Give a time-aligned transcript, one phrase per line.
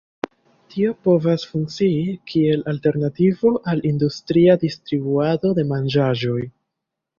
[0.69, 1.99] Tio povas funkcii
[2.31, 6.43] kiel alternativo al la industria distribuado de manĝaĵoj.